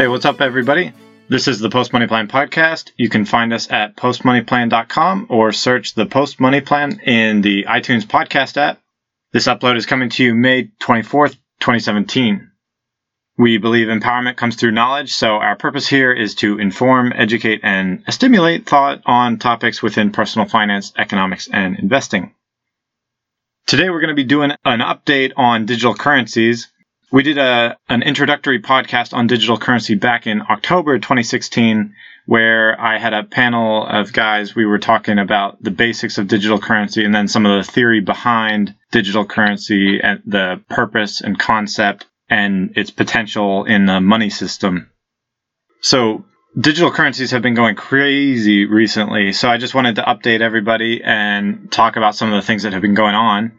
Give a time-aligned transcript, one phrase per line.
[0.00, 0.94] Hey, what's up, everybody?
[1.28, 2.90] This is the Post Money Plan podcast.
[2.96, 8.06] You can find us at postmoneyplan.com or search the Post Money Plan in the iTunes
[8.06, 8.80] podcast app.
[9.34, 12.50] This upload is coming to you May 24th, 2017.
[13.36, 18.02] We believe empowerment comes through knowledge, so our purpose here is to inform, educate, and
[18.08, 22.34] stimulate thought on topics within personal finance, economics, and investing.
[23.66, 26.68] Today we're going to be doing an update on digital currencies.
[27.12, 31.94] We did a an introductory podcast on digital currency back in October 2016
[32.26, 36.60] where I had a panel of guys we were talking about the basics of digital
[36.60, 42.06] currency and then some of the theory behind digital currency and the purpose and concept
[42.28, 44.88] and its potential in the money system.
[45.80, 46.24] So
[46.56, 49.32] digital currencies have been going crazy recently.
[49.32, 52.72] So I just wanted to update everybody and talk about some of the things that
[52.72, 53.58] have been going on.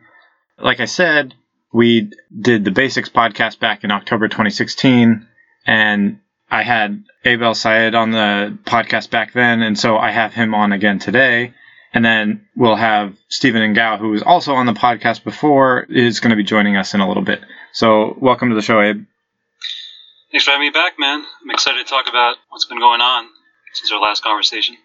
[0.58, 1.34] Like I said,
[1.74, 5.28] we did the basics podcast back in October 2016
[5.66, 6.20] and
[6.50, 9.62] I had Abel Syed on the podcast back then.
[9.62, 11.54] And so I have him on again today.
[11.94, 16.32] And then we'll have Stephen Ngao, who was also on the podcast before, is going
[16.32, 17.42] to be joining us in a little bit.
[17.74, 19.06] So welcome to the show, Abe.
[20.32, 21.24] Thanks for having me back, man.
[21.44, 23.28] I'm excited to talk about what's been going on
[23.74, 24.78] since our last conversation.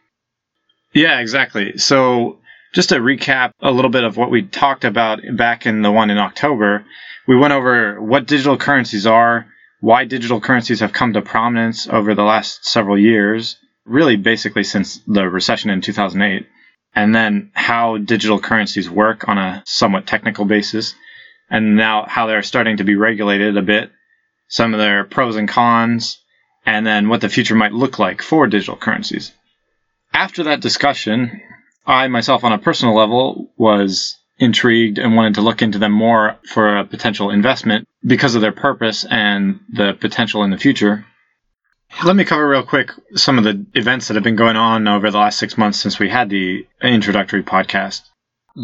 [0.92, 1.78] Yeah, exactly.
[1.78, 2.38] So
[2.76, 6.10] just to recap a little bit of what we talked about back in the one
[6.10, 6.84] in October,
[7.26, 9.46] we went over what digital currencies are,
[9.80, 15.00] why digital currencies have come to prominence over the last several years, really basically since
[15.06, 16.46] the recession in 2008,
[16.94, 20.94] and then how digital currencies work on a somewhat technical basis,
[21.48, 23.90] and now how they're starting to be regulated a bit,
[24.48, 26.18] some of their pros and cons,
[26.66, 29.32] and then what the future might look like for digital currencies.
[30.12, 31.40] After that discussion,
[31.86, 36.36] I myself, on a personal level, was intrigued and wanted to look into them more
[36.52, 41.06] for a potential investment because of their purpose and the potential in the future.
[42.04, 45.10] Let me cover real quick some of the events that have been going on over
[45.10, 48.02] the last six months since we had the introductory podcast.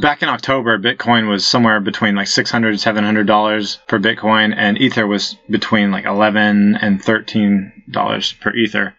[0.00, 5.36] Back in October, Bitcoin was somewhere between like $600 $700 per Bitcoin, and Ether was
[5.48, 8.94] between like 11 and $13 per Ether.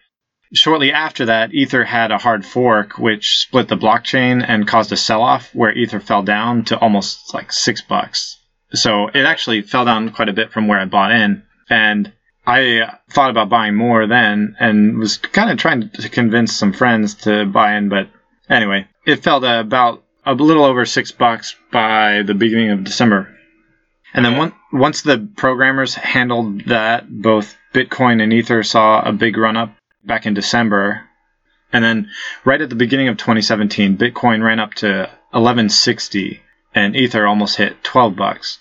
[0.54, 4.96] Shortly after that, Ether had a hard fork, which split the blockchain and caused a
[4.96, 8.38] sell off where Ether fell down to almost like six bucks.
[8.72, 11.42] So it actually fell down quite a bit from where I bought in.
[11.68, 12.12] And
[12.46, 17.14] I thought about buying more then and was kind of trying to convince some friends
[17.24, 17.88] to buy in.
[17.88, 18.10] But
[18.48, 23.28] anyway, it fell to about a little over six bucks by the beginning of December.
[24.12, 29.36] And then one, once the programmers handled that, both Bitcoin and Ether saw a big
[29.36, 29.74] run up
[30.06, 31.08] back in December.
[31.72, 32.10] And then
[32.44, 36.40] right at the beginning of 2017, Bitcoin ran up to 1160
[36.74, 38.58] and Ether almost hit 12 bucks.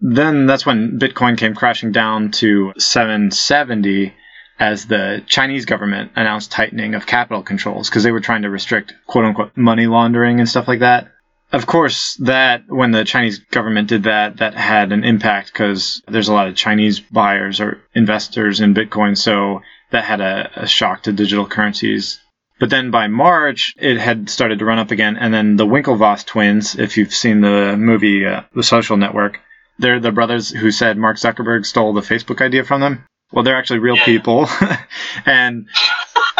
[0.00, 4.14] Then that's when Bitcoin came crashing down to 770
[4.58, 8.94] as the Chinese government announced tightening of capital controls because they were trying to restrict
[9.06, 11.12] quote unquote money laundering and stuff like that.
[11.52, 16.28] Of course, that when the Chinese government did that, that had an impact because there's
[16.28, 19.16] a lot of Chinese buyers or investors in Bitcoin.
[19.16, 19.62] So
[19.96, 22.20] that had a, a shock to digital currencies.
[22.60, 25.16] But then by March, it had started to run up again.
[25.16, 29.40] And then the Winklevoss twins, if you've seen the movie uh, The Social Network,
[29.78, 33.06] they're the brothers who said Mark Zuckerberg stole the Facebook idea from them.
[33.32, 34.04] Well, they're actually real yeah.
[34.04, 34.48] people.
[35.26, 35.66] and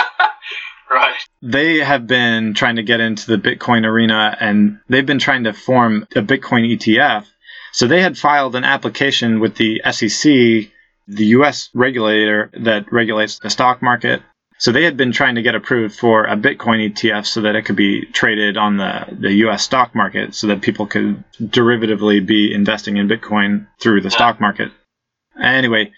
[0.90, 1.16] right.
[1.40, 5.54] they have been trying to get into the Bitcoin arena and they've been trying to
[5.54, 7.24] form a Bitcoin ETF.
[7.72, 10.70] So they had filed an application with the SEC
[11.06, 14.22] the US regulator that regulates the stock market.
[14.58, 17.62] So they had been trying to get approved for a Bitcoin ETF so that it
[17.62, 22.52] could be traded on the, the US stock market so that people could derivatively be
[22.52, 24.72] investing in Bitcoin through the stock market.
[25.40, 25.92] Anyway,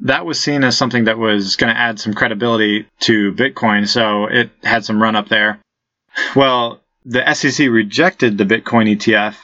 [0.00, 4.26] that was seen as something that was going to add some credibility to Bitcoin, so
[4.26, 5.60] it had some run up there.
[6.34, 9.36] Well, the SEC rejected the Bitcoin ETF.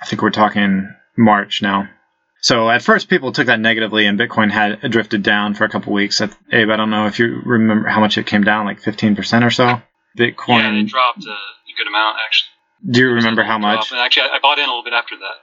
[0.00, 1.88] I think we're talking March now.
[2.40, 5.92] So at first, people took that negatively, and Bitcoin had drifted down for a couple
[5.92, 6.20] weeks.
[6.20, 9.50] Abe, I don't know if you remember how much it came down, like 15% or
[9.50, 9.82] so.
[10.16, 10.60] Bitcoin.
[10.60, 11.36] Yeah, it dropped a
[11.76, 12.92] good amount, actually.
[12.92, 13.92] Do you remember how much?
[13.92, 15.34] Actually, I bought in a little bit after that.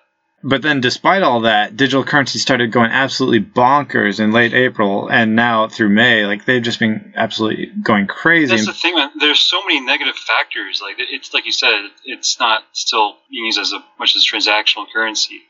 [0.44, 5.36] But then, despite all that, digital currency started going absolutely bonkers in late April, and
[5.36, 8.56] now through May, like they've just been absolutely going crazy.
[8.56, 9.10] That's the thing, man.
[9.20, 10.82] There's so many negative factors.
[10.84, 14.36] Like it's like you said, it's not still being used as a, much as a
[14.36, 15.42] transactional currency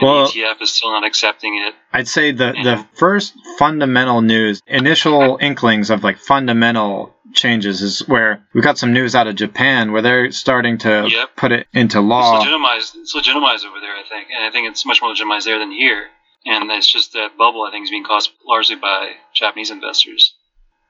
[0.00, 1.74] well, ETF is still not accepting it.
[1.92, 8.46] I'd say the the first fundamental news, initial inklings of like fundamental changes, is where
[8.54, 11.36] we got some news out of Japan where they're starting to yep.
[11.36, 12.36] put it into law.
[12.36, 12.96] It's legitimized.
[12.96, 15.72] It's legitimized over there, I think, and I think it's much more legitimized there than
[15.72, 16.08] here.
[16.46, 17.62] And it's just that bubble.
[17.62, 20.34] I think is being caused largely by Japanese investors.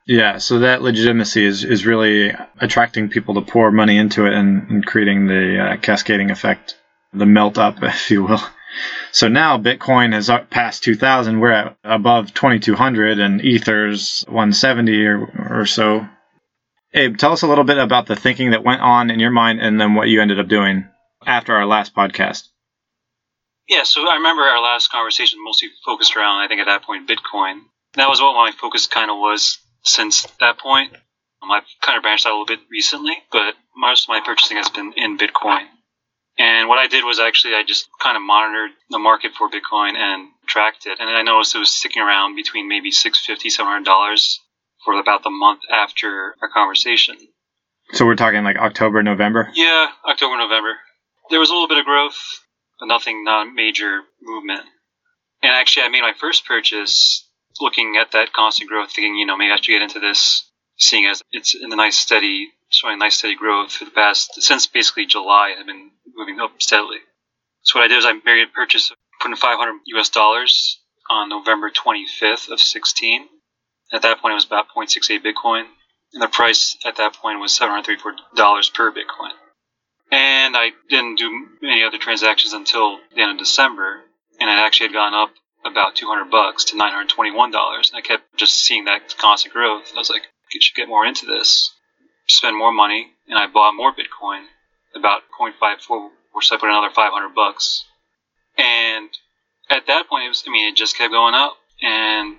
[0.07, 4.69] Yeah, so that legitimacy is, is really attracting people to pour money into it and,
[4.69, 6.77] and creating the uh, cascading effect,
[7.11, 8.41] the melt up, if you will.
[9.11, 11.39] So now Bitcoin has passed 2,000.
[11.39, 16.07] We're at above 2,200, and Ether's 170 or, or so.
[16.93, 19.59] Abe, tell us a little bit about the thinking that went on in your mind
[19.61, 20.87] and then what you ended up doing
[21.25, 22.47] after our last podcast.
[23.67, 27.09] Yeah, so I remember our last conversation mostly focused around, I think at that point,
[27.09, 27.61] Bitcoin.
[27.95, 30.93] That was what my focus kind of was since that point.
[31.41, 34.69] I've kind of branched out a little bit recently, but most of my purchasing has
[34.69, 35.65] been in Bitcoin.
[36.37, 39.95] And what I did was actually I just kind of monitored the market for Bitcoin
[39.95, 40.99] and tracked it.
[40.99, 44.37] And I noticed it was sticking around between maybe $650, $700
[44.83, 47.15] for about the month after our conversation.
[47.93, 49.49] So we're talking like October, November?
[49.53, 50.75] Yeah, October, November.
[51.29, 52.17] There was a little bit of growth,
[52.79, 54.61] but nothing, not major movement.
[55.41, 57.27] And actually, I made my first purchase
[57.61, 61.05] looking at that constant growth, thinking, you know, maybe I should get into this, seeing
[61.05, 65.05] as it's in a nice steady, showing nice steady growth for the past, since basically
[65.05, 66.99] July, it had been moving up steadily.
[67.61, 70.79] So what I did was I made a purchase, put in 500 US dollars
[71.09, 73.27] on November 25th of 16.
[73.93, 75.65] At that point, it was about 0.68 Bitcoin,
[76.13, 79.31] and the price at that point was $734 per Bitcoin.
[80.11, 84.03] And I didn't do any other transactions until the end of December,
[84.39, 85.31] and it actually had gone up
[85.65, 87.45] about 200 bucks to $921.
[87.45, 89.91] And I kept just seeing that constant growth.
[89.95, 91.71] I was like, I should get more into this,
[92.27, 94.45] spend more money, and I bought more Bitcoin,
[94.95, 97.85] about 0.54, which I put another 500 bucks.
[98.57, 99.09] And
[99.69, 102.37] at that point, it was, I mean, it just kept going up, and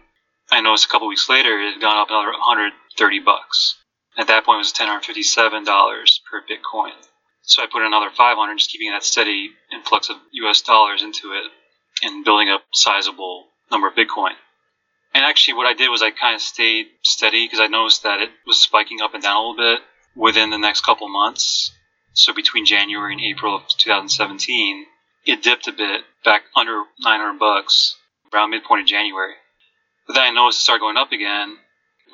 [0.50, 3.76] I noticed a couple weeks later it had gone up another 130 bucks.
[4.18, 6.92] At that point, it was $1,057 per Bitcoin.
[7.42, 10.62] So I put another 500, just keeping that steady influx of U.S.
[10.62, 11.44] dollars into it
[12.02, 14.32] and building up sizable number of Bitcoin.
[15.14, 18.20] And actually, what I did was I kind of stayed steady because I noticed that
[18.20, 19.80] it was spiking up and down a little bit
[20.14, 21.70] within the next couple months.
[22.16, 24.86] So between January and April of 2017,
[25.26, 27.96] it dipped a bit back under 900 bucks
[28.32, 29.34] around midpoint of January.
[30.06, 31.58] But then I noticed it started going up again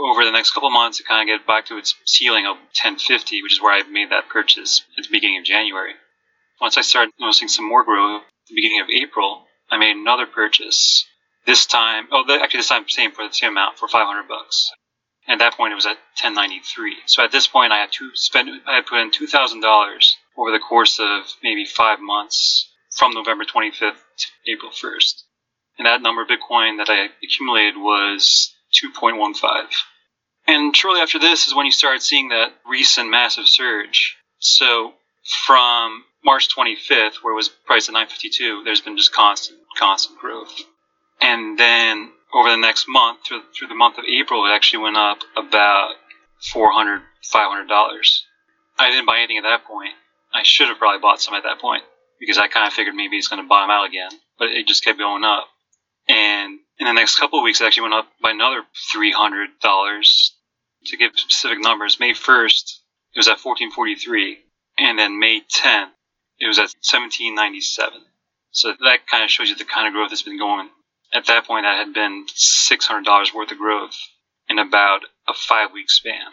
[0.01, 3.45] over the next couple months it kind of get back to its ceiling of 1050,
[3.45, 5.93] which is where I made that purchase at the beginning of January.
[6.61, 10.27] Once I started noticing some more growth at the beginning of April, I made another
[10.27, 11.07] purchase.
[11.47, 14.73] This time, oh, actually, this time same for the same amount for 500 bucks.
[15.29, 16.97] At that point, it was at 1093.
[17.07, 20.59] So at this point, I had to spend, I had put in $2,000 over the
[20.59, 23.79] course of maybe five months from November 25th
[24.19, 25.23] to April 1st.
[25.79, 28.53] And that number of Bitcoin that I accumulated was
[28.83, 29.67] 2.15.
[30.47, 34.17] And shortly after this is when you started seeing that recent massive surge.
[34.39, 34.93] So
[35.47, 40.53] from March 25th, where it was priced at 952, there's been just constant, constant growth.
[41.21, 44.97] And then over the next month, through, through the month of April, it actually went
[44.97, 45.95] up about
[46.53, 48.21] 400 $500.
[48.79, 49.95] I didn't buy anything at that point.
[50.35, 51.85] I should have probably bought some at that point
[52.19, 54.85] because I kind of figured maybe it's going to bottom out again, but it just
[54.85, 55.47] kept going up.
[56.09, 58.63] And in the next couple of weeks, it actually went up by another
[58.95, 60.31] $300.
[60.87, 62.79] To give specific numbers, May 1st,
[63.15, 64.39] it was at 1443,
[64.79, 65.91] and then May 10th,
[66.41, 68.01] it was at 1797.
[68.51, 70.69] So that kind of shows you the kind of growth that's been going.
[71.15, 73.97] At that point, that had been $600 worth of growth
[74.49, 76.33] in about a five week span.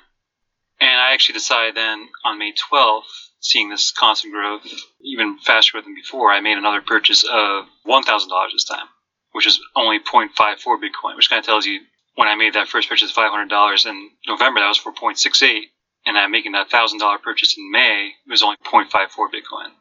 [0.80, 3.04] And I actually decided then on May 12th,
[3.42, 4.66] seeing this constant growth,
[5.02, 8.88] even faster than before, I made another purchase of $1,000 this time
[9.32, 11.82] which is only 0.54 Bitcoin, which kind of tells you
[12.16, 15.62] when I made that first purchase of $500 in November, that was for 0.68.
[16.06, 19.72] And I'm making that $1,000 purchase in May, it was only 0.54 Bitcoin.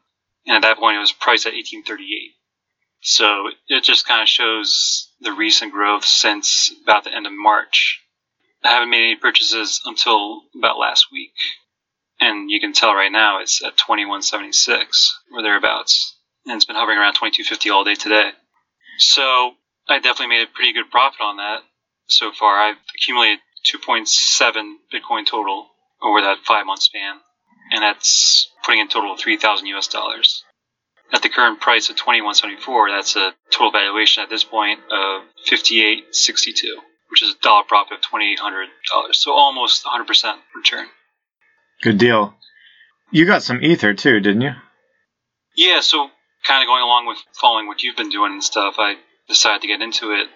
[0.45, 2.31] And at that point, it was priced at 1838.
[3.01, 8.01] So it just kind of shows the recent growth since about the end of March.
[8.63, 11.33] I haven't made any purchases until about last week.
[12.19, 16.17] And you can tell right now it's at 2176 or thereabouts.
[16.45, 18.31] And it's been hovering around 2250 all day today.
[18.97, 19.53] So
[19.87, 21.61] I definitely made a pretty good profit on that
[22.07, 22.59] so far.
[22.59, 23.39] I've accumulated
[23.73, 25.69] 2.7 Bitcoin total
[26.01, 27.15] over that five month span,
[27.71, 30.43] and that's putting in total of 3,000 US dollars.
[31.11, 36.75] At the current price of 21.74, that's a total valuation at this point of 58.62,
[37.09, 38.67] which is a dollar profit of $2,800.
[39.13, 40.85] So almost 100% return.
[41.81, 42.35] Good deal.
[43.11, 44.51] You got some Ether too, didn't you?
[45.55, 46.09] Yeah, so
[46.45, 48.95] kind of going along with following what you've been doing and stuff, I
[49.27, 50.27] decided to get into it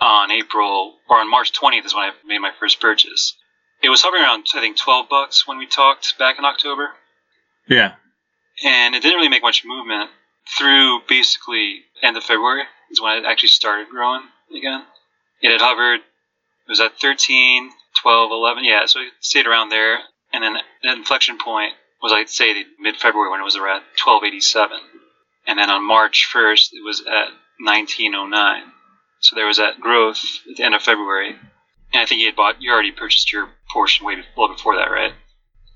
[0.00, 3.36] on April or on March 20th is when I made my first purchase.
[3.82, 6.90] It was hovering around I think 12 bucks when we talked back in October.
[7.68, 7.94] Yeah.
[8.64, 10.10] And it didn't really make much movement
[10.58, 14.22] through basically end of February is when it actually started growing
[14.56, 14.84] again.
[15.40, 16.00] It had hovered.
[16.00, 17.70] It was at 13,
[18.02, 18.64] 12, 11.
[18.64, 19.98] Yeah, so it stayed around there.
[20.32, 24.78] And then the inflection point was, I'd say, mid February when it was around 1287.
[25.46, 28.62] And then on March 1st, it was at 1909.
[29.20, 31.30] So there was that growth at the end of February.
[31.92, 34.90] And I think you had bought, you already purchased your portion way well before that,
[34.90, 35.12] right?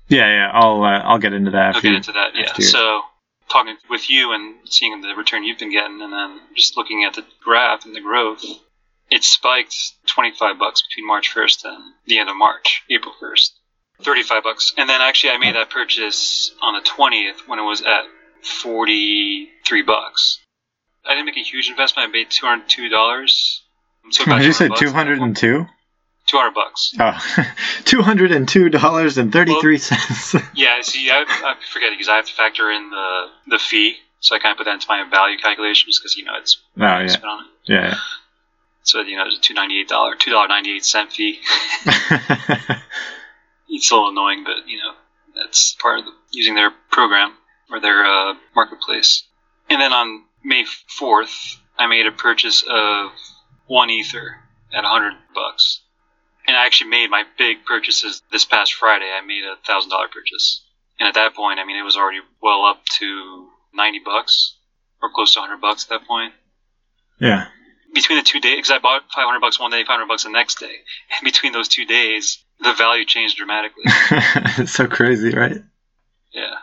[0.07, 0.51] Yeah, yeah.
[0.53, 1.75] I'll uh, I'll get into that.
[1.75, 2.35] I'll get into that.
[2.35, 2.53] Yeah.
[2.53, 3.01] So
[3.49, 7.13] talking with you and seeing the return you've been getting, and then just looking at
[7.13, 8.43] the graph and the growth,
[9.09, 9.75] it spiked
[10.07, 13.51] 25 bucks between March 1st and the end of March, April 1st.
[14.01, 14.73] 35 bucks.
[14.77, 18.03] And then actually I made that purchase on the 20th when it was at
[18.43, 20.39] 43 bucks.
[21.05, 22.09] I didn't make a huge investment.
[22.09, 23.59] I made $202.
[24.11, 25.65] So Did you say 202?
[26.27, 26.93] 200 bucks.
[26.99, 27.11] Oh,
[27.83, 30.33] $202.33.
[30.33, 33.97] Well, yeah, see, I, I forget because I have to factor in the, the fee.
[34.19, 36.57] So I kind of put that into my value calculation just because, you know, it's
[36.77, 37.07] oh, yeah.
[37.07, 37.51] spent on it.
[37.65, 37.95] Yeah, yeah.
[38.83, 41.39] So, you know, it's a $2.98, $2.98 fee.
[43.69, 44.93] it's a little annoying, but, you know,
[45.35, 47.33] that's part of the, using their program
[47.69, 49.23] or their uh, marketplace.
[49.69, 50.65] And then on May
[50.99, 53.11] 4th, I made a purchase of
[53.67, 54.37] one Ether
[54.73, 55.81] at 100 bucks
[56.47, 59.05] and I actually made my big purchases this past Friday.
[59.05, 60.63] I made a thousand dollar purchase,
[60.99, 64.55] and at that point, I mean, it was already well up to ninety bucks
[65.01, 66.33] or close to hundred bucks at that point.
[67.19, 67.47] Yeah.
[67.93, 70.23] Between the two days, because I bought five hundred bucks one day, five hundred bucks
[70.23, 70.65] the next day,
[71.11, 73.83] and between those two days, the value changed dramatically.
[74.57, 75.61] it's so crazy, right?
[76.33, 76.55] Yeah,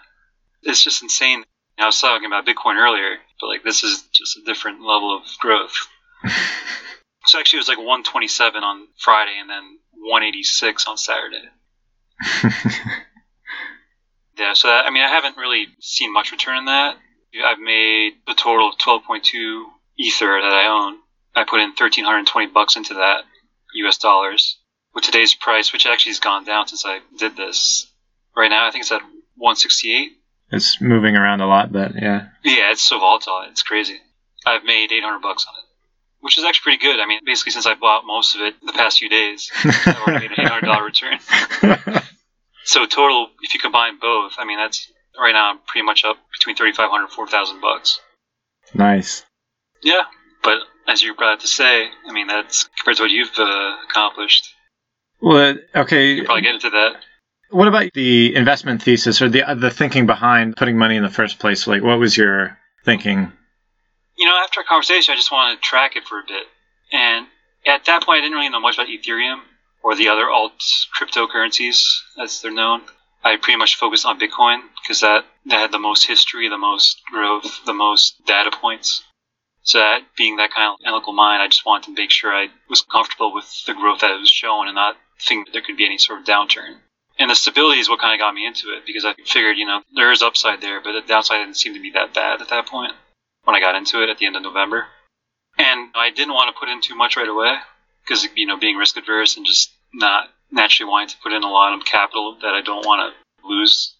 [0.62, 1.44] it's just insane.
[1.78, 5.22] I was talking about Bitcoin earlier, but like this is just a different level of
[5.40, 5.74] growth.
[7.32, 11.48] So actually, it was like 127 on Friday and then 186 on Saturday.
[14.38, 16.98] yeah, so that, I mean, I haven't really seen much return in that.
[17.42, 19.64] I've made a total of 12.2
[19.98, 20.98] Ether that I own.
[21.34, 23.22] I put in 1,320 bucks into that
[23.76, 23.96] U.S.
[23.96, 24.58] dollars.
[24.94, 27.90] With today's price, which actually has gone down since I did this,
[28.36, 29.00] right now I think it's at
[29.36, 30.12] 168.
[30.50, 32.28] It's moving around a lot, but yeah.
[32.44, 33.46] Yeah, it's so volatile.
[33.48, 34.02] It's crazy.
[34.44, 35.71] I've made 800 bucks on it
[36.22, 37.00] which is actually pretty good.
[37.00, 40.28] I mean, basically since I bought most of it the past few days, I already
[40.28, 41.18] made an eight hundred dollar return.
[42.64, 46.16] so total, if you combine both, I mean that's right now I'm pretty much up
[46.32, 48.00] between thirty five hundred four thousand bucks.
[48.72, 49.24] Nice.
[49.82, 50.02] Yeah,
[50.42, 54.48] but as you're about to say, I mean that's compared to what you've uh, accomplished.
[55.20, 56.12] Well, okay.
[56.14, 56.96] You probably get into that.
[57.50, 61.40] What about the investment thesis or the the thinking behind putting money in the first
[61.40, 61.66] place?
[61.66, 63.32] Like, what was your thinking
[64.16, 66.46] you know, after a conversation, I just wanted to track it for a bit.
[66.92, 67.26] And
[67.66, 69.40] at that point, I didn't really know much about Ethereum
[69.82, 70.52] or the other alt
[70.98, 72.82] cryptocurrencies, as they're known.
[73.24, 77.00] I pretty much focused on Bitcoin because that, that had the most history, the most
[77.10, 79.02] growth, the most data points.
[79.62, 82.48] So that being that kind of analytical mind, I just wanted to make sure I
[82.68, 85.76] was comfortable with the growth that it was shown and not think that there could
[85.76, 86.78] be any sort of downturn.
[87.18, 89.66] And the stability is what kind of got me into it because I figured, you
[89.66, 92.48] know, there is upside there, but the downside didn't seem to be that bad at
[92.48, 92.92] that point
[93.44, 94.86] when I got into it at the end of November.
[95.58, 97.56] And I didn't want to put in too much right away
[98.04, 101.50] because, you know, being risk adverse and just not naturally wanting to put in a
[101.50, 103.94] lot of capital that I don't want to lose.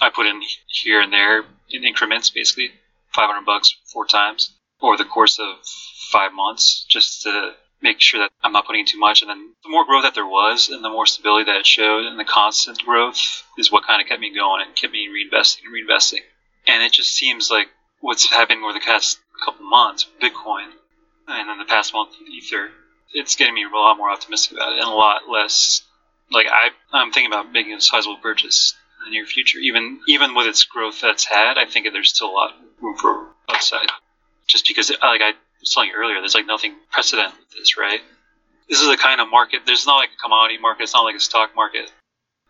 [0.00, 2.70] I put in here and there in increments, basically
[3.14, 5.56] 500 bucks four times over the course of
[6.10, 9.22] five months just to make sure that I'm not putting in too much.
[9.22, 12.06] And then the more growth that there was and the more stability that it showed
[12.06, 15.62] and the constant growth is what kind of kept me going and kept me reinvesting
[15.64, 16.20] and reinvesting.
[16.66, 17.68] And it just seems like
[18.00, 20.68] what's happened over the past couple months, Bitcoin,
[21.26, 22.70] and then the past month Ether,
[23.12, 25.82] it's getting me a lot more optimistic about it and a lot less.
[26.30, 29.58] Like I, I'm thinking about making a sizable purchase in the near future.
[29.58, 32.96] Even even with its growth that's had, I think there's still a lot of room
[32.96, 33.88] for upside.
[34.46, 38.00] Just because, like I was telling you earlier, there's like nothing precedent with this, right?
[38.68, 39.60] This is a kind of market.
[39.64, 40.84] There's not like a commodity market.
[40.84, 41.90] It's not like a stock market.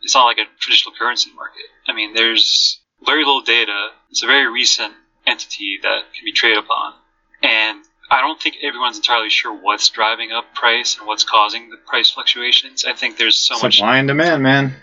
[0.03, 1.65] It's not like a traditional currency market.
[1.87, 3.91] I mean, there's very little data.
[4.11, 4.95] It's a very recent
[5.29, 6.95] entity that can be traded upon.
[7.43, 11.77] And I don't think everyone's entirely sure what's driving up price and what's causing the
[11.77, 12.85] price fluctuations.
[12.85, 14.75] I think there's so Supply much supply and demand, man.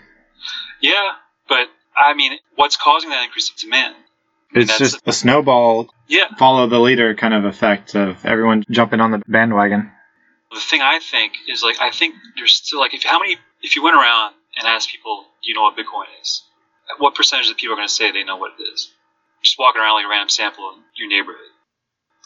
[0.80, 1.12] Yeah,
[1.48, 3.96] but I mean, what's causing that increase of demand?
[4.52, 9.00] It's just a, a snowball, yeah, follow the leader kind of effect of everyone jumping
[9.00, 9.90] on the bandwagon.
[10.52, 13.74] The thing I think is like I think there's still like if how many if
[13.74, 16.42] you went around and asked people, do you know what Bitcoin is?
[16.98, 18.92] What percentage of people are going to say they know what it is?
[19.46, 21.40] Just walking around like a random sample in your neighborhood.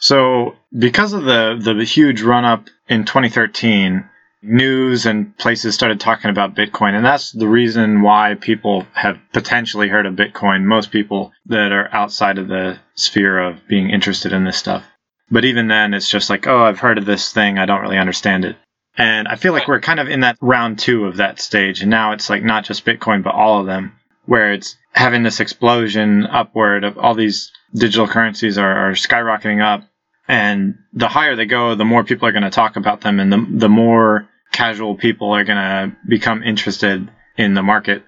[0.00, 4.08] So, because of the the huge run up in 2013,
[4.42, 9.88] news and places started talking about Bitcoin, and that's the reason why people have potentially
[9.88, 10.64] heard of Bitcoin.
[10.64, 14.84] Most people that are outside of the sphere of being interested in this stuff.
[15.30, 17.58] But even then, it's just like, oh, I've heard of this thing.
[17.58, 18.56] I don't really understand it.
[18.96, 21.82] And I feel like we're kind of in that round two of that stage.
[21.82, 23.96] And now it's like not just Bitcoin, but all of them,
[24.30, 29.82] where it's having this explosion upward of all these digital currencies are, are skyrocketing up.
[30.28, 33.32] And the higher they go, the more people are going to talk about them and
[33.32, 38.04] the, the more casual people are going to become interested in the market.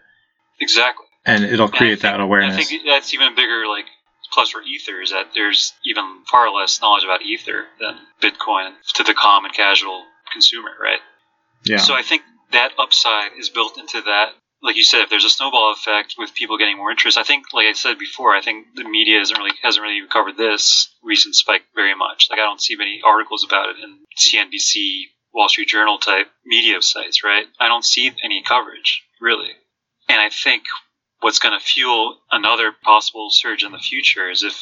[0.60, 1.06] Exactly.
[1.26, 2.56] And it'll create think, that awareness.
[2.56, 3.86] I think that's even bigger, like,
[4.32, 9.02] plus for Ether is that there's even far less knowledge about Ether than Bitcoin to
[9.02, 11.00] the common casual consumer, right?
[11.64, 11.78] Yeah.
[11.78, 14.34] So I think that upside is built into that.
[14.62, 17.46] Like you said, if there's a snowball effect with people getting more interest, I think,
[17.52, 21.34] like I said before, I think the media hasn't really hasn't really covered this recent
[21.34, 22.28] spike very much.
[22.30, 26.80] Like I don't see many articles about it in CNBC, Wall Street Journal type media
[26.80, 27.46] sites, right?
[27.58, 29.50] I don't see any coverage really,
[30.08, 30.62] and I think
[31.22, 34.60] what's going to fuel another possible surge in the future is if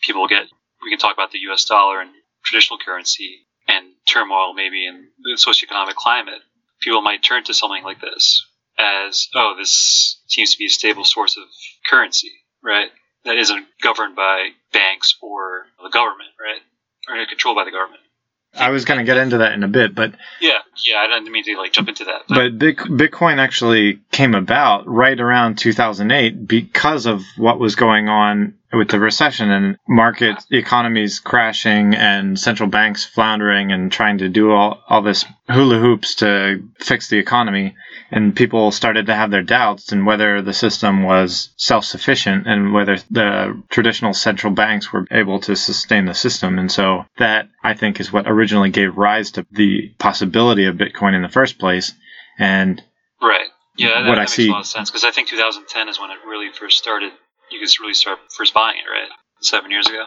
[0.00, 0.46] people get
[0.82, 2.10] we can talk about the US dollar and
[2.44, 6.40] traditional currency and turmoil maybe in the socioeconomic climate
[6.80, 8.45] people might turn to something like this
[8.78, 11.44] as oh this seems to be a stable source of
[11.88, 12.90] currency right
[13.24, 16.60] that isn't governed by banks or the government right
[17.08, 18.00] or controlled by the government
[18.58, 21.30] I was going to get into that in a bit, but yeah, yeah, I didn't
[21.30, 22.22] mean to like jump into that.
[22.28, 28.54] But, but Bitcoin actually came about right around 2008 because of what was going on
[28.72, 34.50] with the recession and market economies crashing and central banks floundering and trying to do
[34.52, 37.76] all, all this hula hoops to fix the economy.
[38.10, 42.72] And people started to have their doubts and whether the system was self sufficient and
[42.72, 46.58] whether the traditional central banks were able to sustain the system.
[46.58, 51.14] And so that, I think, is what originally gave rise to the possibility of Bitcoin
[51.14, 51.92] in the first place.
[52.38, 52.80] And
[53.20, 53.48] right.
[53.76, 55.88] Yeah, that, what that I makes see, a lot of sense because I think 2010
[55.88, 57.12] is when it really first started.
[57.50, 59.08] You could really start first buying it, right?
[59.40, 60.06] Seven years ago.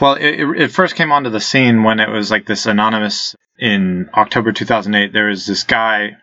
[0.00, 4.10] Well, it, it first came onto the scene when it was like this anonymous in
[4.14, 5.12] October 2008.
[5.12, 6.16] There was this guy,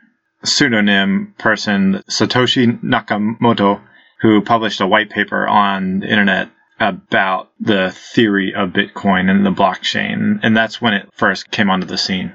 [0.43, 3.81] pseudonym person, Satoshi Nakamoto,
[4.21, 9.51] who published a white paper on the internet about the theory of Bitcoin and the
[9.51, 10.39] blockchain.
[10.43, 12.33] And that's when it first came onto the scene.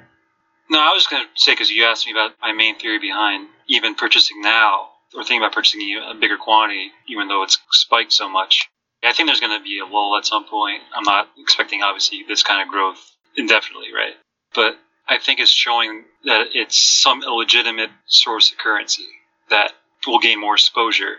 [0.71, 3.49] No, I was going to say because you asked me about my main theory behind
[3.69, 8.29] even purchasing now or thinking about purchasing a bigger quantity, even though it's spiked so
[8.29, 8.69] much.
[9.05, 10.83] I think there's going to be a lull at some point.
[10.95, 12.99] I'm not expecting, obviously, this kind of growth
[13.37, 14.15] indefinitely, right?
[14.55, 19.07] But I think it's showing that it's some illegitimate source of currency
[19.51, 19.73] that
[20.07, 21.17] will gain more exposure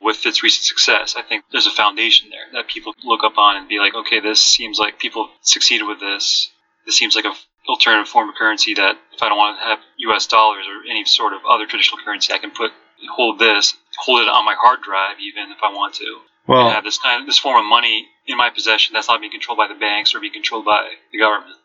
[0.00, 1.14] with its recent success.
[1.16, 4.20] I think there's a foundation there that people look up on and be like, okay,
[4.20, 6.50] this seems like people succeeded with this.
[6.84, 7.32] This seems like a
[7.68, 10.26] alternative form of currency that if I don't want to have U.S.
[10.26, 12.70] dollars or any sort of other traditional currency, I can put
[13.10, 16.18] hold this, hold it on my hard drive, even if I want to.
[16.46, 19.20] Well, and have this kind of this form of money in my possession that's not
[19.20, 21.56] being controlled by the banks or being controlled by the government.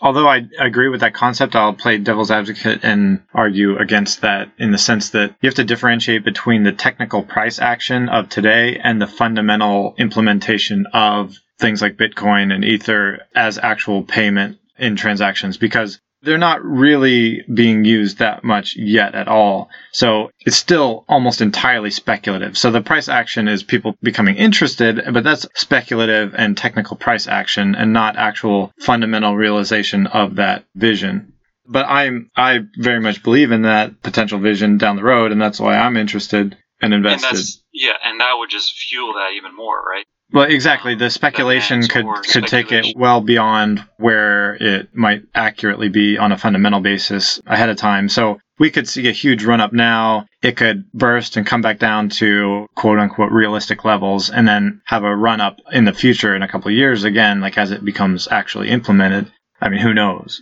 [0.00, 4.72] Although I agree with that concept, I'll play devil's advocate and argue against that in
[4.72, 9.00] the sense that you have to differentiate between the technical price action of today and
[9.00, 16.00] the fundamental implementation of things like Bitcoin and Ether as actual payment in transactions because
[16.22, 19.68] they're not really being used that much yet at all.
[19.92, 22.56] So it's still almost entirely speculative.
[22.56, 27.74] So the price action is people becoming interested, but that's speculative and technical price action
[27.74, 31.32] and not actual fundamental realization of that vision.
[31.66, 35.60] But I'm I very much believe in that potential vision down the road, and that's
[35.60, 37.30] why I'm interested and invested.
[37.30, 40.04] And yeah, and that would just fuel that even more, right?
[40.32, 40.94] Well, exactly.
[40.94, 46.38] The speculation could could take it well beyond where it might accurately be on a
[46.38, 48.08] fundamental basis ahead of time.
[48.08, 50.26] So we could see a huge run up now.
[50.42, 55.04] It could burst and come back down to quote unquote realistic levels and then have
[55.04, 57.84] a run up in the future in a couple of years again, like as it
[57.84, 59.30] becomes actually implemented.
[59.60, 60.40] I mean, who knows?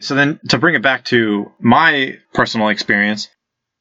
[0.00, 3.28] So then to bring it back to my personal experience,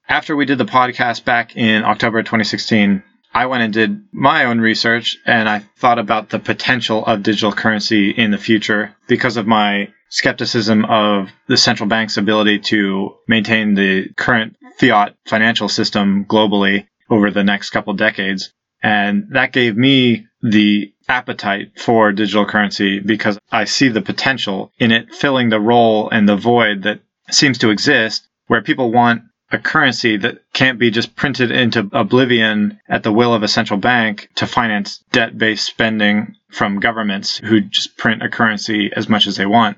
[0.08, 3.02] after we did the podcast back in October 2016,
[3.36, 7.52] I went and did my own research and I thought about the potential of digital
[7.52, 13.74] currency in the future because of my skepticism of the central bank's ability to maintain
[13.74, 18.54] the current fiat financial system globally over the next couple decades.
[18.82, 24.94] And that gave me the appetite for digital currency because I see the potential in
[24.94, 29.24] it filling the role and the void that seems to exist where people want
[29.56, 33.80] a currency that can't be just printed into oblivion at the will of a central
[33.80, 39.28] bank to finance debt based spending from governments who just print a currency as much
[39.28, 39.78] as they want.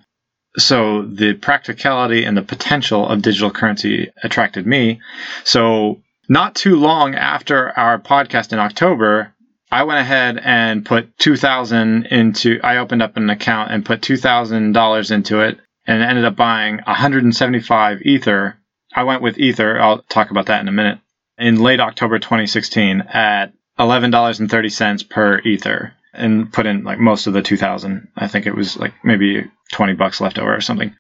[0.58, 5.00] So the practicality and the potential of digital currency attracted me.
[5.44, 9.34] So not too long after our podcast in October,
[9.72, 15.12] I went ahead and put 2000 into I opened up an account and put $2000
[15.12, 18.57] into it and ended up buying 175 Ether.
[18.96, 19.80] I went with Ether.
[19.80, 21.00] I'll talk about that in a minute.
[21.38, 27.42] In late October 2016 at $11.30 per Ether and put in like most of the
[27.42, 28.08] 2000.
[28.18, 30.96] I think it was like maybe 20 bucks left over or something.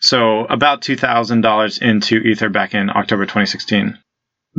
[0.00, 3.98] So about $2,000 into Ether back in October 2016.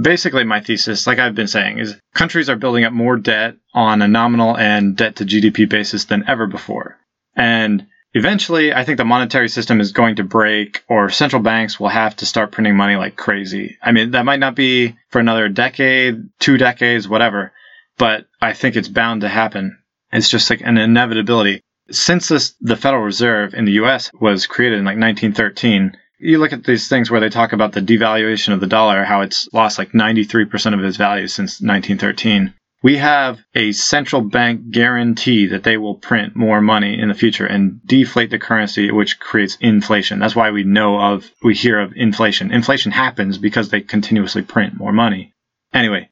[0.01, 4.01] Basically, my thesis, like I've been saying, is countries are building up more debt on
[4.01, 6.97] a nominal and debt to GDP basis than ever before.
[7.35, 11.89] And eventually, I think the monetary system is going to break, or central banks will
[11.89, 13.77] have to start printing money like crazy.
[13.81, 17.51] I mean, that might not be for another decade, two decades, whatever,
[17.97, 19.77] but I think it's bound to happen.
[20.11, 21.61] It's just like an inevitability.
[21.91, 26.53] Since this, the Federal Reserve in the US was created in like 1913, you look
[26.53, 29.77] at these things where they talk about the devaluation of the dollar, how it's lost
[29.77, 32.53] like 93% of its value since 1913.
[32.81, 37.45] We have a central bank guarantee that they will print more money in the future
[37.45, 40.19] and deflate the currency, which creates inflation.
[40.19, 42.51] That's why we know of, we hear of inflation.
[42.51, 45.33] Inflation happens because they continuously print more money.
[45.73, 46.09] Anyway,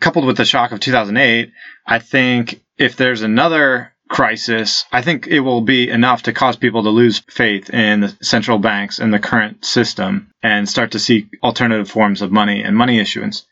[0.00, 1.50] coupled with the shock of 2008,
[1.84, 6.84] I think if there's another crisis, I think it will be enough to cause people
[6.84, 11.26] to lose faith in the central banks and the current system and start to seek
[11.42, 13.46] alternative forms of money and money issuance.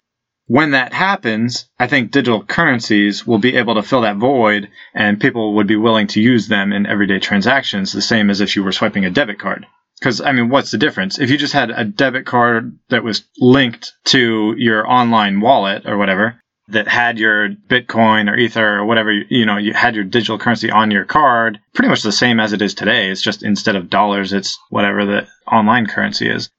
[0.52, 5.18] When that happens, I think digital currencies will be able to fill that void and
[5.18, 8.62] people would be willing to use them in everyday transactions, the same as if you
[8.62, 9.64] were swiping a debit card.
[9.98, 11.18] Because, I mean, what's the difference?
[11.18, 15.96] If you just had a debit card that was linked to your online wallet or
[15.96, 16.38] whatever,
[16.68, 20.70] that had your Bitcoin or Ether or whatever, you know, you had your digital currency
[20.70, 23.08] on your card, pretty much the same as it is today.
[23.08, 26.50] It's just instead of dollars, it's whatever the online currency is.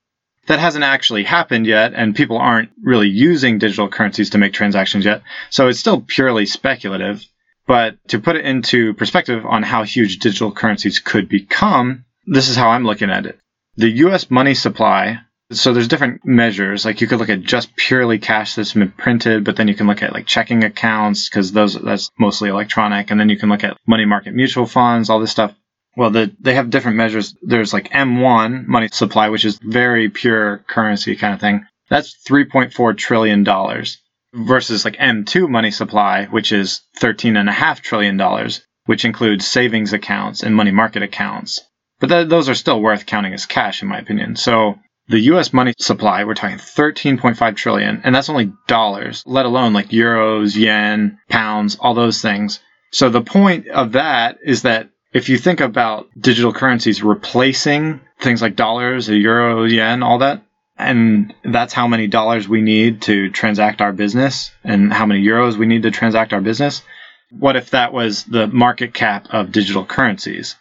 [0.47, 5.05] That hasn't actually happened yet, and people aren't really using digital currencies to make transactions
[5.05, 5.21] yet.
[5.49, 7.25] So it's still purely speculative.
[7.65, 12.57] But to put it into perspective on how huge digital currencies could become, this is
[12.57, 13.39] how I'm looking at it.
[13.77, 15.19] The US money supply
[15.51, 16.85] so there's different measures.
[16.85, 19.87] Like you could look at just purely cash that's been printed, but then you can
[19.87, 23.63] look at like checking accounts because those that's mostly electronic, and then you can look
[23.63, 25.53] at money market mutual funds, all this stuff.
[25.95, 27.35] Well, the, they have different measures.
[27.41, 31.65] There's like M1 money supply, which is very pure currency kind of thing.
[31.89, 33.99] That's 3.4 trillion dollars
[34.33, 40.55] versus like M2 money supply, which is 13.5 trillion dollars, which includes savings accounts and
[40.55, 41.61] money market accounts.
[41.99, 44.35] But th- those are still worth counting as cash, in my opinion.
[44.35, 49.73] So the US money supply, we're talking 13.5 trillion, and that's only dollars, let alone
[49.73, 52.59] like euros, yen, pounds, all those things.
[52.91, 58.41] So the point of that is that if you think about digital currencies replacing things
[58.41, 60.43] like dollars, euro, yen, all that,
[60.77, 65.55] and that's how many dollars we need to transact our business and how many euros
[65.55, 66.81] we need to transact our business.
[67.29, 70.55] What if that was the market cap of digital currencies?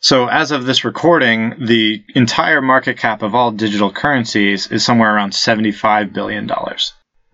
[0.00, 5.14] So as of this recording, the entire market cap of all digital currencies is somewhere
[5.14, 6.50] around $75 billion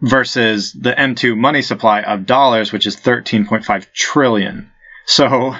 [0.02, 4.70] versus the M2 money supply of dollars, which is 13.5 trillion.
[5.06, 5.54] So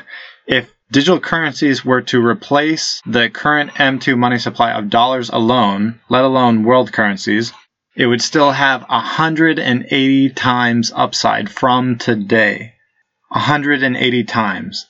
[0.47, 6.25] if digital currencies were to replace the current M2 money supply of dollars alone, let
[6.25, 7.53] alone world currencies,
[7.97, 12.75] it would still have 180 times upside from today.
[13.29, 14.87] 180 times.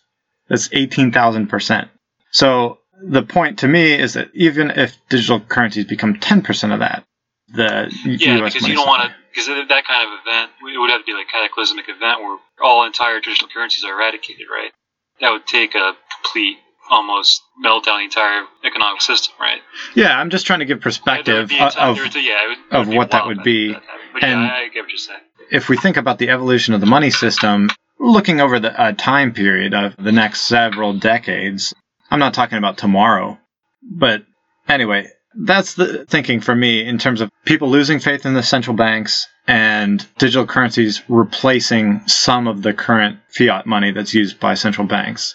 [0.49, 1.89] That's 18,000%.
[2.31, 7.05] So the point to me is that even if digital currencies become 10% of that,
[7.49, 10.91] the yeah, US because you don't want to because that kind of event it would
[10.91, 14.71] have to be like a cataclysmic event where all entire digital currencies are eradicated, right?
[15.21, 16.59] That would take a complete
[16.91, 19.61] almost melt down the entire economic system, right?
[19.95, 23.43] Yeah, I'm just trying to give perspective of, of, yeah, would, of what that would
[23.43, 23.73] be.
[23.73, 25.21] That, but and yeah, I get what you're saying.
[25.51, 29.33] If we think about the evolution of the money system, looking over the uh, time
[29.33, 31.75] period of the next several decades,
[32.11, 33.39] I'm not talking about tomorrow.
[33.83, 34.25] But
[34.69, 38.77] anyway, that's the thinking for me in terms of people losing faith in the central
[38.77, 44.87] banks and digital currencies replacing some of the current fiat money that's used by central
[44.87, 45.35] banks.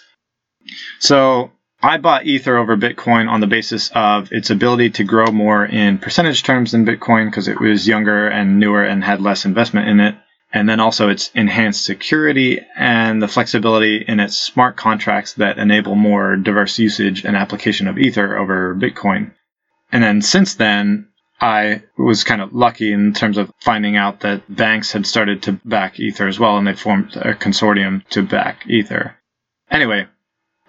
[1.00, 1.50] So
[1.82, 5.98] I bought Ether over Bitcoin on the basis of its ability to grow more in
[5.98, 10.00] percentage terms than Bitcoin because it was younger and newer and had less investment in
[10.00, 10.14] it
[10.54, 15.96] and then also its enhanced security and the flexibility in its smart contracts that enable
[15.96, 19.32] more diverse usage and application of Ether over Bitcoin.
[19.90, 21.08] And then since then,
[21.40, 25.52] I was kind of lucky in terms of finding out that banks had started to
[25.64, 29.16] back Ether as well, and they formed a consortium to back Ether.
[29.70, 30.06] Anyway,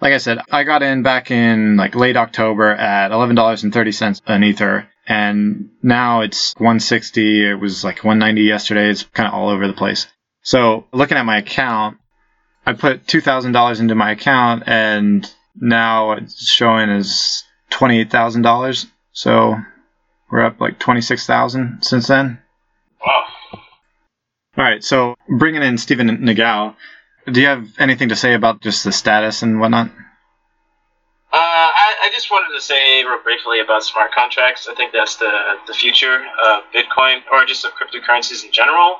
[0.00, 4.88] like I said, I got in back in like late October at $11.30 an Ether,
[5.06, 7.50] and now it's 160.
[7.50, 8.90] It was like 190 yesterday.
[8.90, 10.06] It's kind of all over the place.
[10.42, 11.98] So looking at my account,
[12.64, 15.28] I put $2,000 into my account and
[15.60, 18.86] now it's showing as twenty-eight thousand dollars.
[19.12, 19.56] So
[20.30, 22.40] we're up like twenty-six thousand since then.
[23.04, 23.24] Wow.
[24.58, 26.74] All right, so bringing in Stephen Nagao,
[27.30, 29.90] do you have anything to say about just the status and whatnot?
[31.32, 34.66] Uh, I, I just wanted to say real briefly about smart contracts.
[34.70, 35.30] I think that's the
[35.66, 38.96] the future of Bitcoin or just of cryptocurrencies in general.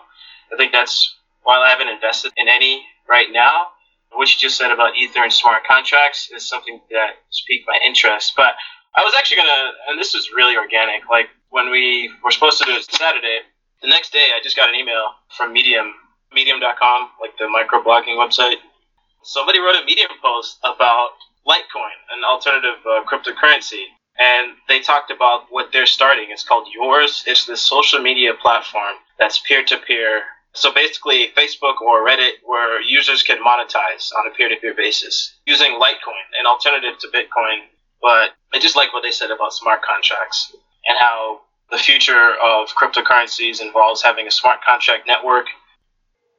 [0.53, 3.69] I think that's while I haven't invested in any right now,
[4.12, 7.11] what you just said about Ether and smart contracts is something that
[7.49, 8.35] piqued my interest.
[8.37, 8.55] But
[8.97, 11.09] I was actually gonna, and this is really organic.
[11.09, 13.41] Like when we were supposed to do it Saturday,
[13.83, 15.93] the next day I just got an email from Medium,
[16.33, 18.57] Medium.com, like the microblogging website.
[19.23, 21.11] Somebody wrote a Medium post about
[21.47, 23.85] Litecoin, an alternative uh, cryptocurrency,
[24.19, 26.27] and they talked about what they're starting.
[26.31, 27.23] It's called Yours.
[27.27, 30.23] It's this social media platform that's peer to peer.
[30.55, 35.35] So basically, Facebook or Reddit, where users can monetize on a peer to peer basis
[35.45, 37.69] using Litecoin, an alternative to Bitcoin.
[38.01, 40.55] But I just like what they said about smart contracts
[40.87, 45.47] and how the future of cryptocurrencies involves having a smart contract network.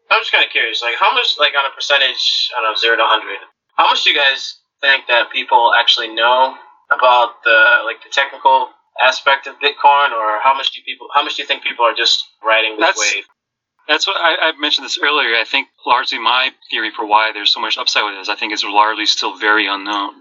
[0.10, 2.80] I'm just kind of curious, like how much, like on a percentage, I don't know,
[2.80, 3.39] zero to hundred,
[3.76, 6.56] how much do you guys think that people actually know
[6.91, 8.70] about the like the technical
[9.04, 11.93] aspect of Bitcoin, or how much do people, how much do you think people are
[11.93, 13.26] just riding this That's- wave?
[13.88, 15.34] That's what I, I mentioned this earlier.
[15.36, 18.52] I think largely my theory for why there's so much upside with this, I think
[18.52, 20.12] it's largely still very unknown.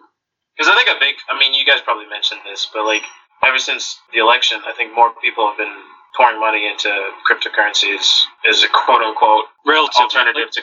[0.56, 3.02] Because I think a big, I mean, you guys probably mentioned this, but like
[3.44, 5.74] ever since the election, I think more people have been
[6.16, 6.88] pouring money into
[7.28, 10.62] cryptocurrencies as a quote unquote Relatively, alternative to.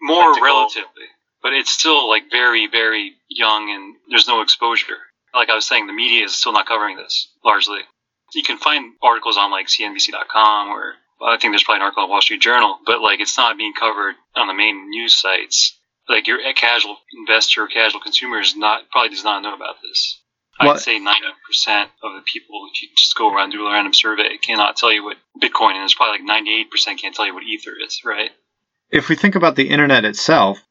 [0.00, 1.08] more like to relatively,
[1.42, 4.98] but it's still like very, very young and there's no exposure.
[5.32, 7.80] Like I was saying, the media is still not covering this largely.
[8.34, 12.10] You can find articles on like CNBC.com or I think there's probably an article on
[12.10, 15.78] Wall Street Journal, but like it's not being covered on the main news sites.
[16.08, 20.20] Like your casual investor, or casual consumer is not probably does not know about this.
[20.60, 21.06] I'd say 90%
[22.02, 24.92] of the people, if you just go around and do a random survey, cannot tell
[24.92, 25.94] you what Bitcoin is.
[25.94, 28.30] Probably like 98% can't tell you what Ether is, right?
[28.90, 30.62] If we think about the internet itself,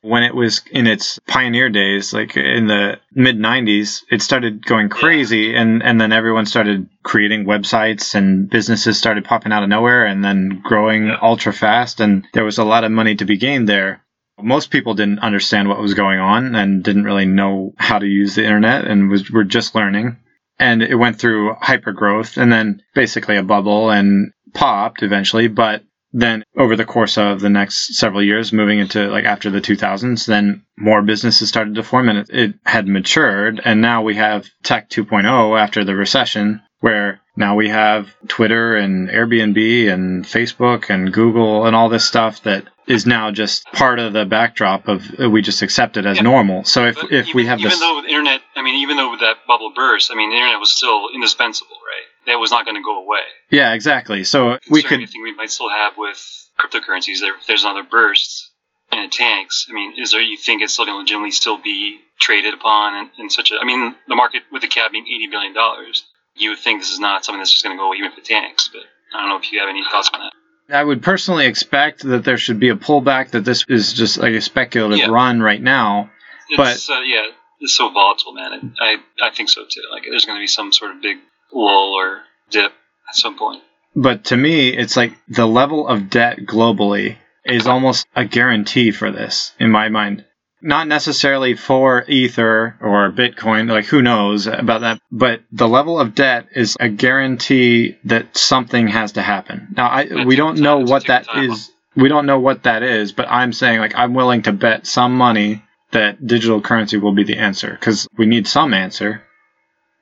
[0.00, 4.88] when it was in its pioneer days, like in the mid 90s, it started going
[4.88, 10.06] crazy, and, and then everyone started creating websites, and businesses started popping out of nowhere
[10.06, 11.18] and then growing Yeah.
[11.20, 14.02] ultra fast, and there was a lot of money to be gained there.
[14.40, 18.34] Most people didn't understand what was going on and didn't really know how to use
[18.34, 20.18] the internet and was were just learning.
[20.58, 25.82] And it went through hyper growth and then basically a bubble and popped eventually, but
[26.12, 30.26] then over the course of the next several years moving into like after the 2000s
[30.26, 34.48] then more businesses started to form and it, it had matured and now we have
[34.62, 41.12] tech 2.0 after the recession where now we have twitter and airbnb and facebook and
[41.12, 45.28] google and all this stuff that is now just part of the backdrop of uh,
[45.28, 46.22] we just accept it as Yeah.
[46.22, 48.96] normal so if, if even, we have even this though the internet, I mean, even
[48.96, 52.32] though that bubble burst, I mean, the internet was still indispensable, right?
[52.32, 53.26] That was not going to go away.
[53.50, 56.18] yeah exactly so we could anything we might still have with
[56.60, 58.50] cryptocurrencies, there, if there's another burst
[58.92, 60.22] and it tanks, I mean, is there?
[60.22, 63.56] You think it's still going to legitimately still be traded upon in, in such a?
[63.60, 66.04] I mean, the market with the cap being eighty billion dollars,
[66.36, 68.18] you would think this is not something that's just going to go away even if
[68.18, 68.68] it tanks.
[68.72, 68.82] But
[69.14, 70.32] I don't know if you have any thoughts on that.
[70.68, 74.32] I would personally expect that there should be a pullback, that this is just like
[74.32, 75.10] a speculative Yeah.
[75.10, 76.10] run right now.
[76.48, 77.26] It's uh, yeah,
[77.60, 78.74] it's so volatile, man.
[78.80, 79.82] I I think so too.
[79.90, 81.18] Like, there's going to be some sort of big
[81.52, 82.72] lull or dip
[83.08, 83.62] at some point.
[83.94, 89.10] But to me, it's like the level of debt globally is almost a guarantee for
[89.10, 90.24] this, in my mind.
[90.62, 96.14] Not necessarily for Ether or Bitcoin, like who knows about that, but the level of
[96.14, 99.68] debt is a guarantee that something has to happen.
[99.76, 101.70] Now, I, we don't know what that is.
[101.94, 105.14] We don't know what that is, but I'm saying like I'm willing to bet some
[105.14, 109.22] money that digital currency will be the answer because we need some answer.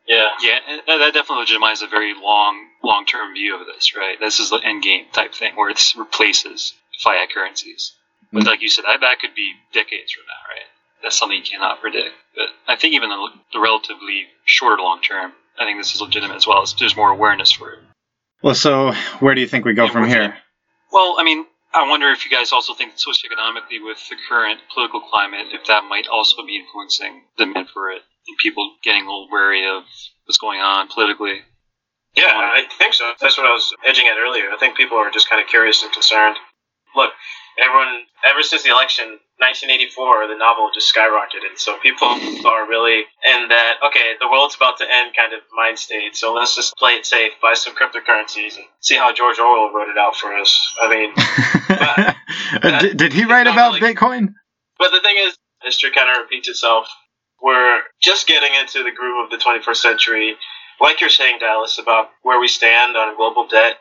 [0.06, 0.28] Yeah.
[0.42, 4.18] Yeah, and that that definitely legitimizes a very long, long-term view of this, right?
[4.20, 7.94] This is the end game type thing where it replaces fiat currencies.
[8.34, 8.46] But Mm.
[8.46, 10.66] like you said, that, that could be decades from now, right?
[11.02, 12.10] That's something you cannot predict.
[12.34, 16.34] But I think even the, the relatively shorter long term, I think this is legitimate
[16.36, 16.62] as well.
[16.62, 17.78] It's, there's more awareness for it.
[18.42, 20.36] Well, so where do you think we go Yeah, from we're here?
[20.92, 25.00] Well, I mean, I wonder if you guys also think socioeconomically with the current political
[25.00, 29.28] climate, if that might also be influencing demand for it and people getting a little
[29.30, 29.84] wary of
[30.24, 31.40] what's going on politically.
[32.14, 33.12] Yeah, I think so.
[33.20, 34.50] That's what I was edging at earlier.
[34.52, 36.36] I think people are just kind of curious and concerned.
[36.94, 37.10] Look,
[37.58, 41.56] everyone, ever since the election, 1984, the novel just skyrocketed.
[41.58, 42.08] So people
[42.46, 46.16] are really in that, okay, the world's about to end kind of mind state.
[46.16, 49.88] So let's just play it safe, buy some cryptocurrencies, and see how George Orwell wrote
[49.88, 50.74] it out for us.
[50.80, 51.12] I mean,
[51.78, 54.34] uh, did, did he write about really- Bitcoin?
[54.78, 56.88] but the thing is, history kind of repeats itself.
[57.42, 60.36] we're just getting into the groove of the 21st century.
[60.80, 63.76] Like you're saying, Dallas, about where we stand on global debt,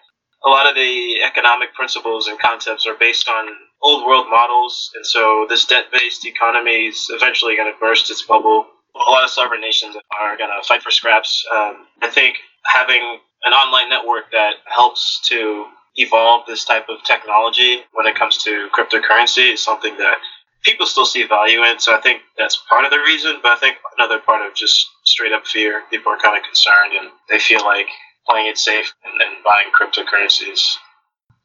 [0.45, 3.47] a lot of the economic principles and concepts are based on
[3.81, 8.21] old world models, and so this debt based economy is eventually going to burst its
[8.23, 8.65] bubble.
[8.95, 11.43] A lot of sovereign nations are going to fight for scraps.
[11.53, 17.81] Um, I think having an online network that helps to evolve this type of technology
[17.93, 20.17] when it comes to cryptocurrency is something that
[20.63, 21.79] people still see value in.
[21.79, 23.39] So I think that's part of the reason.
[23.43, 25.83] But I think another part of just straight up fear.
[25.89, 27.87] People are kind of concerned and they feel like
[28.27, 30.75] playing it safe and then buying cryptocurrencies.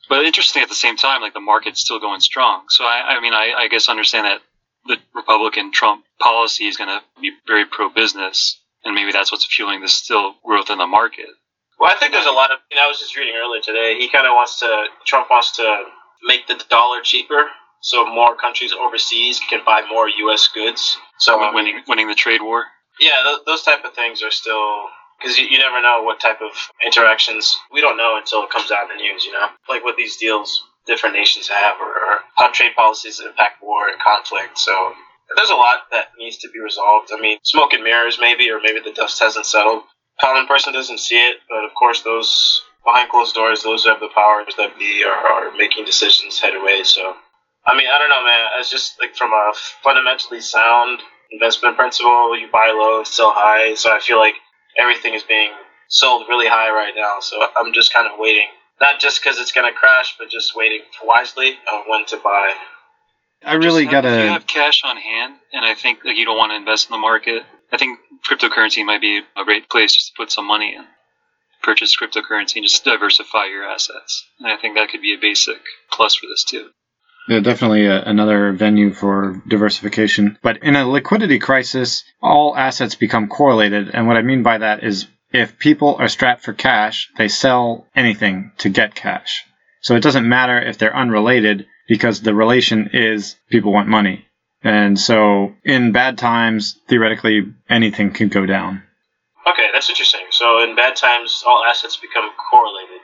[0.08, 2.64] But interesting at the same time, like the market's still going strong.
[2.70, 4.40] So I, I mean, I, I guess understand that
[4.86, 9.44] the Republican Trump policy is going to be very pro business, and maybe that's what's
[9.44, 11.26] fueling the still growth in the market.
[11.78, 12.58] Well, I think there's a lot of.
[12.70, 13.96] You know, I was just reading earlier today.
[13.98, 14.84] He kind of wants to.
[15.04, 15.84] Trump wants to
[16.24, 17.48] make the dollar cheaper,
[17.82, 20.48] so more countries overseas can buy more U.S.
[20.54, 20.96] goods.
[21.18, 22.64] So Win- winning um, winning the trade war.
[22.98, 24.86] yeah, th- those type of things are still
[25.18, 26.52] because you, you never know what type of
[26.84, 29.24] interactions we don't know until it comes out in the news.
[29.24, 33.62] You know, like what these deals different nations have, or, or how trade policies impact
[33.62, 34.58] war and conflict.
[34.58, 34.94] So
[35.36, 37.10] there's a lot that needs to be resolved.
[37.12, 39.82] I mean, smoke and mirrors maybe, or maybe the dust hasn't settled.
[40.20, 44.00] Common person doesn't see it, but of course those behind closed doors, those who have
[44.00, 46.82] the powers that be, are, are making decisions head away.
[46.84, 47.14] So.
[47.66, 48.48] I mean, I don't know, man.
[48.58, 49.52] It's just like from a
[49.82, 51.00] fundamentally sound
[51.30, 53.74] investment principle, you buy low and sell high.
[53.74, 54.36] So I feel like
[54.78, 55.50] everything is being
[55.88, 57.16] sold really high right now.
[57.20, 58.46] So I'm just kind of waiting,
[58.80, 62.52] not just because it's going to crash, but just waiting wisely on when to buy.
[63.44, 64.32] I really Just have- If you gotta.
[64.32, 66.98] have cash on hand, and I think like you don't want to invest in the
[66.98, 70.84] market, I think cryptocurrency might be a great place just to put some money in.
[71.62, 74.24] Purchase cryptocurrency and just diversify your assets.
[74.38, 75.58] And I think that could be a basic
[75.90, 76.70] plus for this too.
[77.28, 80.38] Yeah, definitely a, another venue for diversification.
[80.42, 83.90] But in a liquidity crisis, all assets become correlated.
[83.92, 87.86] And what I mean by that is if people are strapped for cash, they sell
[87.94, 89.44] anything to get cash.
[89.82, 94.24] So it doesn't matter if they're unrelated because the relation is people want money.
[94.62, 98.82] And so in bad times, theoretically, anything can go down.
[99.46, 100.26] Okay, that's interesting.
[100.30, 103.00] So in bad times, all assets become correlated.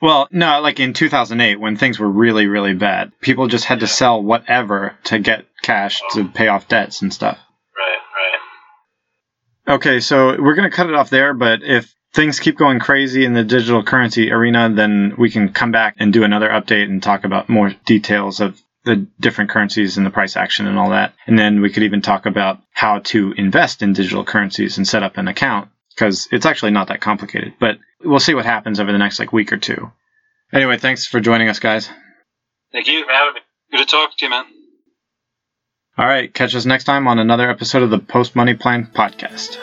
[0.00, 3.86] Well, no, like in 2008 when things were really, really bad, people just had to
[3.86, 6.30] sell whatever to get cash to oh.
[6.32, 7.38] pay off debts and stuff.
[7.76, 7.98] Right,
[9.66, 9.74] right.
[9.74, 13.24] Okay, so we're going to cut it off there, but if things keep going crazy
[13.24, 17.02] in the digital currency arena, then we can come back and do another update and
[17.02, 21.14] talk about more details of the different currencies and the price action and all that.
[21.26, 25.02] And then we could even talk about how to invest in digital currencies and set
[25.02, 25.68] up an account
[26.00, 29.34] because it's actually not that complicated, but we'll see what happens over the next like
[29.34, 29.92] week or two.
[30.50, 31.90] Anyway, thanks for joining us, guys.
[32.72, 33.04] Thank you.
[33.04, 33.40] For having me.
[33.70, 34.46] Good to talk to you, man.
[35.98, 39.58] All right, catch us next time on another episode of the Post Money Plan podcast.